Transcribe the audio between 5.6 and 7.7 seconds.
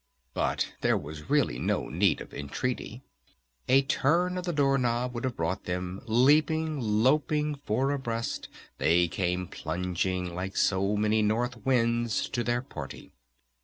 them! Leaping, loping,